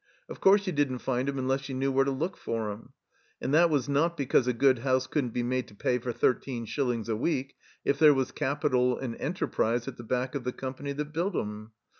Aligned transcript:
Of 0.27 0.41
course 0.41 0.65
you 0.65 0.73
didn't 0.73 0.97
find 0.97 1.29
'em 1.29 1.37
unless 1.37 1.69
you 1.69 1.75
knew 1.75 1.91
where 1.91 2.03
to 2.05 2.09
look 2.09 2.35
for 2.35 2.71
'em. 2.71 2.93
And 3.39 3.53
that 3.53 3.69
was 3.69 3.87
not 3.87 4.17
be 4.17 4.25
cause 4.25 4.47
a 4.47 4.51
good 4.51 4.79
'ouse 4.79 5.05
cotddn't 5.05 5.31
be 5.31 5.43
made 5.43 5.67
to 5.67 5.75
pay 5.75 5.99
for 5.99 6.11
thirteen 6.11 6.65
shillings 6.65 7.07
a 7.07 7.15
week, 7.15 7.53
if 7.85 7.99
there 7.99 8.15
was 8.15 8.31
capital 8.31 8.97
and 8.97 9.15
enterprise 9.17 9.87
at 9.87 9.97
the 9.97 10.03
back 10.03 10.33
of 10.33 10.43
the 10.43 10.53
Company 10.53 10.91
that 10.93 11.13
built 11.13 11.35
'em. 11.35 11.73